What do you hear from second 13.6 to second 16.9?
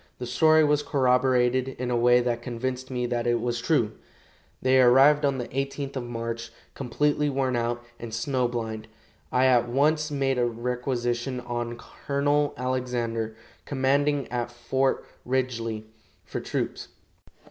commanding at Fort Ridgely, for troops.